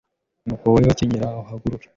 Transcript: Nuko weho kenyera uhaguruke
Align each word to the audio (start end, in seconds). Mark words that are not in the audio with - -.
Nuko 0.45 0.65
weho 0.73 0.91
kenyera 0.97 1.27
uhaguruke 1.41 1.87